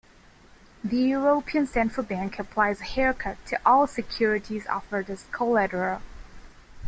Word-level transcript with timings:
The 0.83 0.97
European 0.97 1.67
Central 1.67 2.03
Bank 2.03 2.39
applies 2.39 2.81
a 2.81 2.85
haircut 2.85 3.37
to 3.45 3.59
all 3.63 3.85
securities 3.85 4.65
offered 4.65 5.11
as 5.11 5.27
collateral. 5.31 6.01